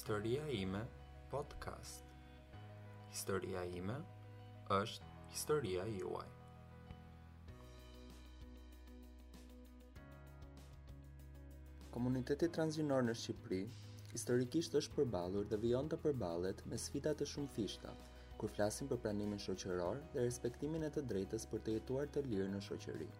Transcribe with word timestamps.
Historia 0.00 0.46
ime 0.48 0.78
podcast. 1.30 2.04
Historia 3.12 3.64
ime 3.78 3.96
është 4.76 5.08
historia 5.32 5.82
juaj. 5.96 6.30
Komuniteti 11.96 12.48
transgjinor 12.56 13.04
në 13.10 13.14
Shqipëri 13.24 13.60
historikisht 14.14 14.78
është 14.80 14.96
përballur 15.02 15.50
dhe 15.52 15.60
vijon 15.66 15.92
të 15.92 16.00
përballet 16.06 16.64
me 16.72 16.80
sfida 16.86 17.12
të 17.20 17.28
shumëfishta 17.34 17.92
kur 18.40 18.56
flasim 18.56 18.88
për 18.94 19.02
pranimin 19.04 19.44
shoqëror 19.48 20.00
dhe 20.16 20.24
respektimin 20.30 20.88
e 20.88 20.94
të 20.96 21.04
drejtës 21.12 21.46
për 21.52 21.66
të 21.68 21.76
jetuar 21.78 22.08
të 22.16 22.24
lirë 22.32 22.48
në 22.56 22.62
shoqëri 22.70 23.10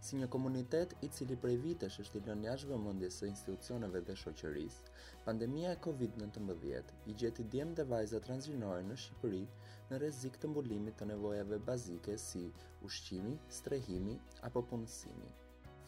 si 0.00 0.16
një 0.16 0.26
komunitet 0.32 0.92
i 1.04 1.08
cili 1.12 1.34
prej 1.40 1.56
vitesh 1.62 1.98
është 2.02 2.18
i 2.18 2.22
lënë 2.26 2.46
jashtë 2.46 2.68
vëmendjes 2.70 3.16
së 3.20 3.26
institucioneve 3.30 4.00
dhe 4.10 4.14
shoqërisë. 4.20 4.92
Pandemia 5.26 5.72
e 5.76 5.80
COVID-19 5.86 6.94
i 7.12 7.16
gjeti 7.22 7.44
djemë 7.54 7.76
dhe 7.80 7.84
vajza 7.92 8.20
transgjinore 8.28 8.86
në 8.88 8.96
Shqipëri 9.02 9.42
në 9.90 9.98
rezik 10.04 10.38
të 10.44 10.50
mbulimit 10.54 10.96
të 11.02 11.10
nevojave 11.12 11.58
bazike 11.68 12.16
si 12.24 12.46
ushqimi, 12.88 13.34
strehimi 13.60 14.16
apo 14.50 14.64
punësimi. 14.72 15.28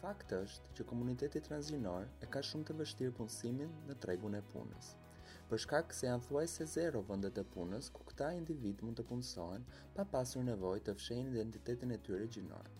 Fakt 0.03 0.35
është 0.41 0.75
që 0.77 0.87
komuniteti 0.91 1.41
transgjinor 1.49 2.05
e 2.21 2.29
ka 2.35 2.43
shumë 2.51 2.69
të 2.69 2.77
vështirë 2.83 3.15
punësimin 3.21 3.73
në 3.89 3.97
tregun 4.05 4.37
e 4.37 4.43
punës. 4.53 4.93
Përshka 5.49 5.81
këse 5.89 6.07
janë 6.11 6.27
thuaj 6.29 6.45
se 6.57 6.69
zero 6.77 7.01
vëndet 7.09 7.41
e 7.41 7.47
punës 7.57 7.89
ku 7.97 8.05
këta 8.11 8.29
individ 8.43 8.83
mund 8.85 8.99
të 9.01 9.07
punësohen 9.09 9.65
pa 9.97 10.05
pasur 10.15 10.45
nevoj 10.51 10.77
të 10.85 10.97
fshejnë 11.01 11.35
identitetin 11.35 11.97
e 11.97 12.01
tyre 12.09 12.29
gjinorë 12.37 12.79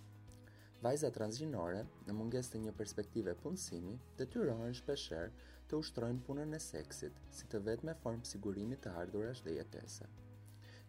vajza 0.84 1.10
transgjinore 1.16 1.82
në 2.10 2.14
munges 2.18 2.48
të 2.52 2.60
një 2.66 2.72
perspektive 2.80 3.34
punësimi 3.44 3.92
të 4.20 4.26
tyrohen 4.34 4.74
shpesher 4.80 5.30
të 5.72 5.78
ushtrojnë 5.80 6.24
punën 6.30 6.56
e 6.58 6.58
seksit 6.64 7.20
si 7.38 7.48
të 7.54 7.62
vetë 7.68 7.88
me 7.90 7.94
formë 8.06 8.28
sigurimit 8.32 8.82
të 8.86 8.92
ardhurash 9.02 9.46
dhe 9.46 9.54
jetese. 9.58 10.10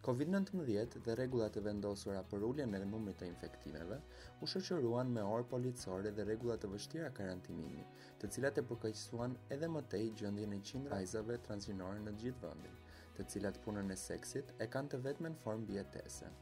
COVID-19 0.07 0.99
dhe 1.05 1.15
regullat 1.21 1.55
e 1.55 1.63
vendosura 1.69 2.23
për 2.33 2.43
ulljen 2.49 2.75
e 2.75 2.81
numrit 2.89 3.17
të 3.21 3.29
infektimeve 3.31 3.97
u 4.43 4.49
shëqëruan 4.55 5.13
me 5.17 5.23
orë 5.37 5.47
policore 5.55 6.11
dhe 6.17 6.25
regullat 6.31 6.59
të 6.65 6.73
vështira 6.73 7.13
karantimimi, 7.21 7.85
të 8.19 8.31
cilat 8.35 8.59
e 8.59 8.65
përkajsuan 8.73 9.37
edhe 9.57 9.69
më 9.77 9.83
tej 9.95 10.09
gjëndjen 10.21 10.57
e 10.57 10.59
qindra 10.71 10.99
vajzave 10.99 11.39
transgjinore 11.47 12.03
në 12.03 12.13
gjithë 12.23 12.43
vëndin, 12.49 12.77
të 13.15 13.27
cilat 13.33 13.61
punën 13.65 13.95
e 13.95 13.97
seksit 14.07 14.53
e 14.59 14.69
kanë 14.75 14.93
të 14.95 15.01
vetë 15.07 15.27
me 15.27 15.33
në 15.37 15.41
formë 15.47 15.71
bjetese. 15.71 16.33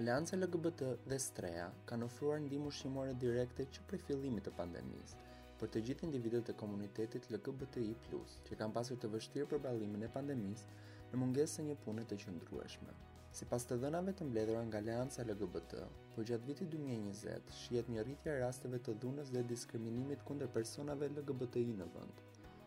Aleanca 0.00 0.36
LGBT 0.36 0.80
dhe 1.08 1.16
Strea 1.18 1.66
kanë 1.88 2.04
ofruar 2.10 2.34
ndihmë 2.46 2.66
ushqimore 2.70 3.14
direkte 3.22 3.64
që 3.76 3.84
prej 3.90 4.00
fillimit 4.08 4.44
të 4.48 4.52
pandemisë 4.58 5.20
për 5.62 5.70
të 5.76 5.82
gjithë 5.86 6.04
individët 6.08 6.50
e 6.52 6.56
komunitetit 6.62 7.30
LGBTI+, 7.32 8.18
që 8.48 8.58
kanë 8.60 8.76
pasur 8.76 9.00
të 9.04 9.08
vështirë 9.14 9.48
për 9.54 9.62
ballimin 9.68 10.04
e 10.04 10.10
pandemisë 10.18 10.82
në 11.14 11.22
mungesë 11.22 11.62
të 11.62 11.66
një 11.70 11.78
pune 11.86 12.04
të 12.10 12.18
qëndrueshme. 12.26 12.98
Sipas 13.40 13.64
të 13.70 13.80
dhënave 13.86 14.16
të 14.20 14.28
mbledhura 14.28 14.66
nga 14.68 14.84
Aleanca 14.84 15.24
LGBT, 15.32 15.80
për 16.18 16.30
gjatë 16.32 16.52
vitit 16.52 16.72
2020 16.78 17.58
shihet 17.62 17.90
një 17.94 18.04
rritje 18.04 18.34
e 18.36 18.40
rasteve 18.44 18.82
të 18.84 18.98
dhunës 19.06 19.32
dhe 19.32 19.46
diskriminimit 19.56 20.28
kundër 20.28 20.52
personave 20.60 21.08
LGBTI 21.16 21.72
në 21.80 21.88
vend, 21.96 22.22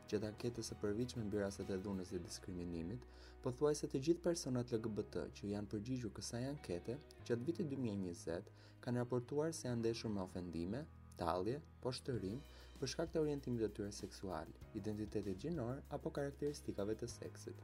të 0.10 0.18
anketës 0.28 0.72
e 0.74 0.76
përvichme 0.82 1.24
mbi 1.26 1.40
rastet 1.42 1.70
e 1.70 1.76
dhunës 1.86 2.10
dhe 2.14 2.20
diskriminimit, 2.26 3.02
po 3.44 3.52
thuaj 3.58 3.74
se 3.80 3.90
të 3.92 4.00
gjithë 4.08 4.24
personat 4.26 4.72
LGBT 4.74 5.26
që 5.38 5.52
janë 5.52 5.70
përgjigjur 5.74 6.14
kësaj 6.18 6.40
ankete, 6.50 6.96
gjatë 7.28 7.46
vitit 7.50 7.70
2020, 7.74 8.48
kanë 8.86 9.04
raportuar 9.04 9.54
se 9.56 9.68
janë 9.68 9.82
ndeshur 9.84 10.12
me 10.16 10.24
ofendime, 10.24 10.82
talje, 11.22 11.60
poshtërim, 11.84 12.40
për 12.82 12.94
shkak 12.94 13.14
të 13.14 13.22
orientimit 13.24 13.62
të 13.66 13.70
tyre 13.78 13.92
seksual, 14.00 14.50
identitetit 14.82 15.40
gjinor 15.46 15.84
apo 16.00 16.14
karakteristikave 16.18 16.98
të 17.02 17.12
seksit. 17.20 17.62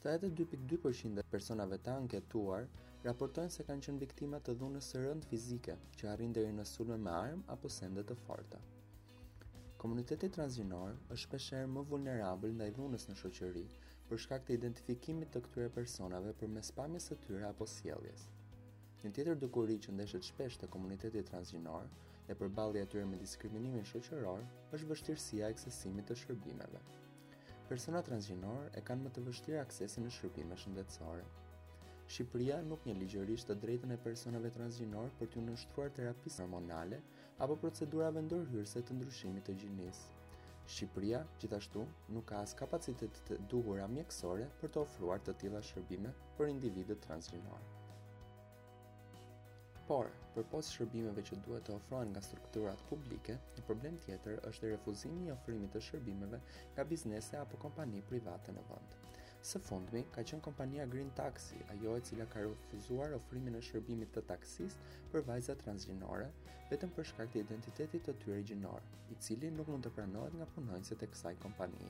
72.2% 0.00 1.20
e 1.20 1.26
personave 1.34 1.76
të 1.84 1.92
anketuar 2.04 2.64
raportojnë 3.04 3.52
se 3.52 3.68
kanë 3.68 3.84
qenë 3.90 4.04
viktimat 4.06 4.46
të 4.48 4.56
dhunës 4.62 4.88
së 4.94 5.04
rënd 5.06 5.28
fizike, 5.28 5.76
që 6.00 6.08
arrin 6.16 6.32
deri 6.38 6.56
në 6.56 6.68
sulme 6.72 6.96
me 7.04 7.12
armë 7.20 7.50
apo 7.56 7.68
sende 7.76 8.06
të 8.08 8.16
forta. 8.26 8.60
Komuniteti 9.80 10.28
transgjinor 10.28 10.90
është 11.06 11.18
shpeshherë 11.22 11.68
më 11.74 11.82
vulnerabël 11.90 12.50
ndaj 12.56 12.66
dhunës 12.78 13.06
në 13.08 13.14
shoqëri 13.20 13.62
për 14.10 14.20
shkak 14.24 14.42
të 14.48 14.58
identifikimit 14.58 15.30
të 15.36 15.40
këtyre 15.46 15.70
personave 15.78 16.34
përmes 16.42 16.68
pamjes 16.80 17.06
së 17.08 17.16
tyre 17.24 17.46
apo 17.48 17.68
sjelljes. 17.76 18.26
Një 19.00 19.14
tjetër 19.18 19.40
dukuri 19.46 19.78
që 19.86 19.94
ndeshet 19.96 20.28
shpesh 20.28 20.60
te 20.64 20.68
komuniteti 20.76 21.24
transgjinor 21.32 21.88
e 22.28 22.36
përballë 22.42 22.84
atyre 22.84 23.08
me 23.14 23.22
diskriminimin 23.24 23.88
shoqëror 23.94 24.44
është 24.76 24.86
vështirësia 24.92 25.46
e 25.48 25.50
aksesimit 25.54 26.12
të 26.12 26.20
shërbimeve. 26.26 26.84
Persona 27.72 28.04
transgjinor 28.10 28.68
e 28.76 28.84
kanë 28.90 29.06
më 29.08 29.14
të 29.16 29.26
vështirë 29.30 29.64
aksesin 29.64 30.04
në 30.10 30.18
shërbime 30.18 30.60
shëndetësore. 30.66 31.24
Shqipëria 32.12 32.54
nuk 32.66 32.86
një 32.88 32.94
ligjërisht 33.00 33.46
të 33.48 33.54
drejtën 33.64 33.92
e 33.94 33.96
personave 34.04 34.48
transgjinor 34.54 35.12
për 35.18 35.28
t'ju 35.32 35.42
nështruar 35.44 35.92
terapisë 35.98 36.40
hormonale 36.42 36.96
apo 37.46 37.56
procedurave 37.64 38.22
ndërhyrse 38.28 38.82
të 38.88 38.96
ndryshimit 38.96 39.44
të 39.48 39.54
gjinisë. 39.60 40.16
Shqipëria, 40.76 41.20
gjithashtu, 41.44 41.84
nuk 42.16 42.26
ka 42.32 42.40
as 42.46 42.56
kapacitet 42.62 43.20
të 43.28 43.38
duhur 43.52 43.84
mjekësore 43.94 44.48
për 44.62 44.72
të 44.76 44.82
ofruar 44.82 45.22
të 45.28 45.36
tila 45.44 45.60
shërbime 45.68 46.12
për 46.40 46.50
individet 46.56 47.04
transgjinor. 47.06 47.62
Por, 49.92 50.10
për 50.34 50.48
pos 50.56 50.72
shërbimeve 50.78 51.24
që 51.30 51.38
duhet 51.46 51.68
të 51.70 51.76
ofruan 51.76 52.10
nga 52.14 52.24
strukturat 52.30 52.82
publike, 52.90 53.38
një 53.54 53.66
problem 53.70 54.02
tjetër 54.08 54.42
është 54.50 54.74
refuzimi 54.74 55.28
i 55.30 55.34
ofrimit 55.38 55.78
të 55.78 55.86
shërbimeve 55.92 56.42
nga 56.74 56.88
biznese 56.94 57.38
apo 57.44 57.62
kompani 57.68 58.02
private 58.10 58.58
në 58.58 58.68
vëndë. 58.72 59.06
Së 59.48 59.58
fundmi, 59.66 60.00
ka 60.14 60.22
qenë 60.28 60.42
kompania 60.46 60.84
Green 60.94 61.10
Taxi, 61.18 61.58
ajo 61.74 61.92
e 61.98 62.00
cila 62.08 62.24
ka 62.32 62.40
refuzuar 62.46 63.14
ofrimin 63.18 63.54
e 63.58 63.62
shërbimit 63.68 64.10
të 64.16 64.22
taksis 64.30 64.76
për 65.14 65.24
vajza 65.30 65.54
transgjinore, 65.62 66.26
vetëm 66.72 66.92
për 66.98 67.08
shkak 67.12 67.32
të 67.34 67.40
identitetit 67.46 68.04
të 68.08 68.14
tyre 68.24 68.42
gjinor, 68.50 68.84
i 69.14 69.16
cili 69.26 69.50
nuk 69.54 69.70
mund 69.72 69.86
të 69.88 69.94
pranohet 69.98 70.36
nga 70.40 70.50
punonjësit 70.56 71.06
e 71.06 71.08
kësaj 71.14 71.32
kompanie. 71.46 71.88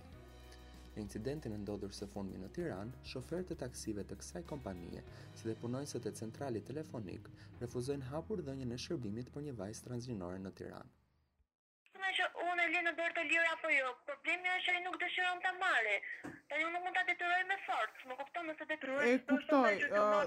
Në 0.95 1.05
incidentin 1.07 1.59
e 1.59 1.61
ndodhur 1.65 1.99
së 1.99 2.09
fundmi 2.15 2.39
në 2.45 2.53
Tiranë, 2.61 3.03
shoferët 3.15 3.53
e 3.57 3.61
taksive 3.65 4.07
të 4.13 4.21
kësaj 4.23 4.45
kompanie, 4.55 5.03
si 5.41 5.51
dhe 5.51 5.59
punonjësit 5.65 6.09
e 6.13 6.15
centralit 6.23 6.71
telefonik, 6.71 7.33
refuzojnë 7.67 8.11
hapur 8.15 8.47
dhënien 8.49 8.79
e 8.79 8.81
shërbimit 8.87 9.35
për 9.37 9.49
një 9.49 9.59
vajzë 9.65 9.89
transgjinore 9.91 10.43
në 10.47 10.55
Tiranë 10.63 10.97
me 12.69 12.83
në 12.85 12.93
dorë 12.97 13.15
të 13.17 13.23
lirë 13.31 13.49
apo 13.55 13.71
jo. 13.73 13.91
Problemi 14.09 14.51
është 14.53 14.67
që 14.69 14.75
ai 14.77 14.83
nuk 14.85 14.97
dëshiron 15.01 15.41
ta 15.45 15.53
marrë. 15.61 15.95
Tanë 16.51 16.69
nuk 16.75 16.85
mund 16.85 16.97
ta 16.99 17.05
detyroj 17.09 17.41
me 17.51 17.57
forcë, 17.67 18.07
më 18.11 18.17
kupton 18.21 18.47
nëse 18.51 18.69
detyroj. 18.73 19.05
E 19.09 19.19
kuptoj. 19.31 19.75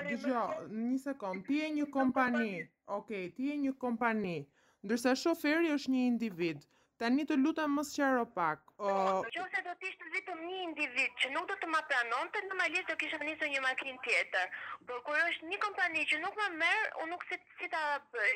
Dgjoj, 0.10 0.68
një 0.70 1.00
sekond. 1.06 1.46
Ti 1.50 1.62
je 1.62 1.72
një 1.80 1.88
kompani. 1.98 2.54
Okej, 3.00 3.30
ti 3.38 3.52
je 3.52 3.58
një 3.68 3.74
kompani. 3.86 4.38
Ndërsa 4.84 5.16
shoferi 5.20 5.74
është 5.78 5.94
një 5.96 6.06
individ. 6.14 6.64
Tani 7.02 7.24
të 7.28 7.36
lutem 7.42 7.72
mos 7.76 7.92
qarro 7.98 8.26
pak. 8.38 8.60
nëse 8.80 9.62
do 9.68 9.74
të 9.80 9.86
ishte 9.90 10.04
vetëm 10.14 10.42
një 10.48 10.58
individ 10.68 11.12
që 11.22 11.30
nuk 11.34 11.48
do 11.52 11.56
të 11.60 11.68
më 11.74 11.82
pranonte, 11.90 12.40
normalisht 12.48 12.88
do 12.90 12.96
kisha 13.02 13.18
nisur 13.24 13.50
një 13.54 13.62
makinë 13.66 14.00
tjetër. 14.06 14.48
Por 14.88 15.02
kur 15.06 15.18
është 15.30 15.48
një 15.52 15.58
kompani 15.66 16.06
që 16.12 16.20
nuk 16.24 16.36
më 16.42 16.48
merr, 16.62 16.90
unë 17.04 17.12
nuk 17.14 17.26
se 17.30 17.40
si 17.60 17.70
ta 17.74 17.84
bëj. 18.14 18.34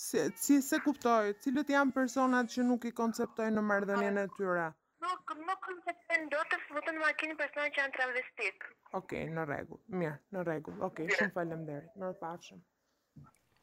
Se 0.07 0.25
si 0.45 0.59
se 0.69 0.81
kuptoj, 0.87 1.33
cilët 1.45 1.71
janë 1.75 1.95
personat 2.01 2.51
që 2.57 2.67
nuk 2.73 2.89
i 2.91 2.93
konceptojnë 3.03 3.63
marrëdhënien 3.71 4.25
e 4.25 4.27
tyre? 4.37 4.67
Nuk, 5.07 5.31
nuk 5.47 5.67
më 5.71 5.79
të 5.87 5.93
të 6.11 6.17
ndotë, 6.25 6.57
së 6.67 6.75
vëtën 6.79 6.97
më 7.01 7.05
akini 7.13 7.35
personë 7.41 7.73
që 7.75 7.81
janë 7.83 7.95
travestit. 7.97 8.65
Oke, 8.99 9.21
në 9.37 9.45
regu, 9.51 9.77
mja, 10.01 10.15
në 10.35 10.43
regu, 10.49 10.73
oke, 10.87 11.05
shumë 11.13 11.33
falem 11.37 11.61
dhe 11.69 11.77
në 12.01 12.09
rëpafshëm. 12.15 12.63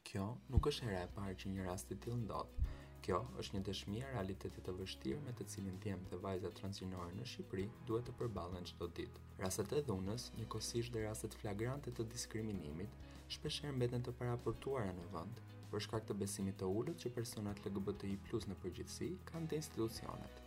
Kjo 0.08 0.28
nuk 0.54 0.68
është 0.70 0.86
herë 0.86 1.02
e 1.08 1.10
parë 1.16 1.34
që 1.42 1.52
një 1.56 1.66
rast 1.68 1.92
i 1.92 1.98
tillë 2.04 2.22
ndodh. 2.22 2.70
Kjo 3.04 3.18
është 3.42 3.56
një 3.58 3.62
dëshmi 3.68 3.98
e 4.00 4.10
realitetit 4.14 4.64
të 4.64 4.72
vështirë 4.78 5.20
me 5.26 5.32
të 5.40 5.46
cilin 5.54 5.74
djem 5.84 6.06
dhe 6.14 6.20
vajzat 6.24 6.54
transgjinore 6.62 7.12
në 7.18 7.26
Shqipëri 7.34 7.66
duhet 7.90 8.06
të 8.08 8.14
përballen 8.22 8.64
çdo 8.72 8.88
ditë. 9.00 9.24
Rastet 9.44 9.74
e 9.76 9.82
dhunës, 9.90 10.30
njëkohësisht 10.40 10.94
dhe 10.96 11.02
rastet 11.10 11.36
flagrante 11.42 11.92
të 11.98 12.06
diskriminimit, 12.14 12.96
shpeshherë 13.36 13.76
mbeten 13.76 14.06
të 14.08 14.16
paraportuara 14.22 14.96
në 15.02 15.10
vend 15.18 15.44
për 15.74 15.84
shkak 15.88 16.08
të 16.08 16.16
besimit 16.24 16.56
të 16.62 16.70
ulët 16.80 17.04
që 17.04 17.12
personat 17.20 17.60
LGBTI+ 17.68 18.48
në 18.52 18.58
përgjithësi 18.64 19.12
kanë 19.32 19.52
te 19.52 19.60
institucionet. 19.62 20.43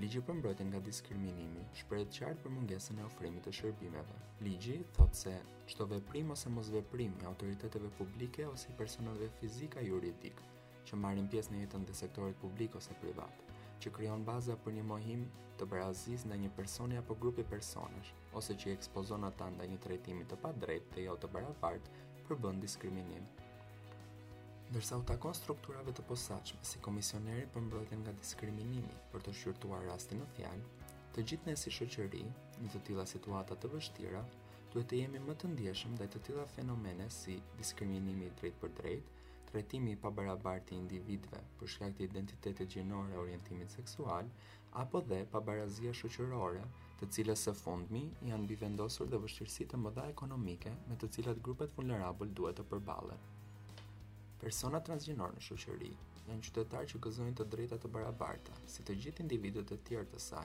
Ligji 0.00 0.20
për 0.24 0.36
mbrojtjen 0.38 0.68
nga 0.72 0.78
diskriminimi 0.86 1.62
shprehet 1.76 2.14
qartë 2.16 2.40
për 2.44 2.52
mungesën 2.54 3.00
e 3.00 3.04
ofrimit 3.04 3.44
të 3.44 3.52
shërbimeve. 3.58 4.14
Ligji 4.46 4.76
thotë 4.96 5.18
se 5.18 5.32
çdo 5.72 5.86
veprim 5.90 6.30
ose 6.32 6.48
mosveprim 6.54 7.12
e 7.20 7.26
autoriteteve 7.30 7.90
publike 7.98 8.46
ose 8.48 8.70
i 8.72 8.76
personave 8.78 9.28
fizika 9.40 9.80
apo 9.82 9.88
juridik 9.90 10.40
që 10.88 10.98
marrin 11.02 11.28
pjesë 11.34 11.52
në 11.54 11.60
jetën 11.66 11.84
e 11.92 11.98
sektorit 12.00 12.40
publik 12.40 12.74
ose 12.80 12.96
privat, 13.02 13.44
që 13.84 13.92
krijon 13.98 14.24
baza 14.24 14.56
për 14.64 14.78
një 14.78 14.86
mohim 14.94 15.26
të 15.60 15.68
barazisë 15.74 16.30
ndaj 16.30 16.40
një 16.46 16.50
personi 16.60 17.00
apo 17.02 17.18
grupi 17.26 17.44
personesh, 17.54 18.14
ose 18.40 18.56
që 18.64 18.72
ekspozon 18.78 19.28
ata 19.28 19.52
ndaj 19.58 19.68
një 19.74 19.82
trajtimi 19.88 20.26
të 20.32 20.40
padrejtë 20.46 20.96
dhe 20.96 21.06
jo 21.10 21.20
të 21.24 21.32
barabartë, 21.36 22.00
përbën 22.30 22.64
diskriminim 22.64 23.28
ndërsa 24.72 24.96
u 25.00 25.02
takon 25.08 25.34
strukturave 25.36 25.92
të 25.96 26.02
posaçme 26.10 26.58
si 26.68 26.78
Komisioneri 26.84 27.42
për 27.54 27.62
mbrojtjen 27.64 27.98
nga 28.04 28.12
diskriminimi 28.20 28.92
për 29.14 29.24
të 29.26 29.32
shqyrtuar 29.40 29.82
rastin 29.88 30.22
në 30.22 30.28
fjalë, 30.36 30.86
të 31.16 31.24
gjithë 31.32 31.48
ne 31.50 31.54
si 31.62 31.72
shoqëri, 31.78 32.20
në 32.62 32.70
të 32.74 32.80
tilla 32.86 33.04
situata 33.10 33.56
të 33.64 33.70
vështira, 33.74 34.22
duhet 34.74 34.88
të 34.92 35.00
jemi 35.02 35.20
më 35.26 35.34
të 35.42 35.50
ndjeshëm 35.54 35.92
ndaj 35.98 36.08
të 36.14 36.22
tilla 36.28 36.46
fenomene 36.54 37.08
si 37.18 37.34
diskriminimi 37.58 38.30
drejt 38.40 38.56
për 38.62 38.72
drejt, 38.78 39.10
trajtimi 39.50 39.92
i 39.96 40.00
pabarabartë 40.06 40.72
i 40.72 40.80
individëve 40.84 41.42
për 41.60 41.72
shkak 41.74 41.98
të 41.98 42.08
identitetit 42.08 42.74
gjinor 42.76 43.12
e 43.12 43.20
orientimit 43.26 43.76
seksual, 43.76 44.32
apo 44.84 45.04
dhe 45.12 45.20
pabarazia 45.36 45.92
shoqërore, 46.00 46.64
të 47.02 47.10
cilës 47.18 47.44
së 47.50 47.56
fundmi 47.60 48.06
janë 48.32 48.48
mbivendosur 48.48 49.12
dhe 49.12 49.20
vështirësitë 49.26 49.84
mëdha 49.84 50.08
ekonomike 50.16 50.74
me 50.88 50.96
të 51.04 51.12
cilat 51.18 51.44
grupet 51.50 51.78
vulnerabël 51.82 52.34
duhet 52.40 52.60
të 52.62 52.68
përballen. 52.72 53.30
Persona 54.42 54.78
transgjinor 54.86 55.34
në 55.34 55.42
shoqëri 55.48 55.90
janë 56.28 56.46
qytetarë 56.46 56.88
që 56.92 57.00
gëzojnë 57.04 57.34
të 57.40 57.46
drejta 57.52 57.78
të 57.84 57.90
barabarta, 57.96 58.56
si 58.72 58.86
të 58.88 58.96
gjithë 59.04 59.24
individët 59.26 59.74
e 59.78 59.80
tjerë 59.90 60.10
të 60.16 60.22
saj, 60.26 60.44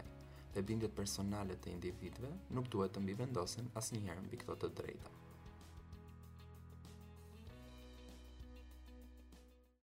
dhe 0.53 0.65
bindjet 0.73 0.95
personale 1.01 1.57
të 1.65 1.73
individëve 1.79 2.31
nuk 2.59 2.71
duhet 2.77 2.95
të 2.99 3.07
mbivendosen 3.09 3.73
asnjëherë 3.83 4.25
mbi 4.27 4.44
këto 4.45 4.61
të 4.69 4.75
drejta. 4.83 5.17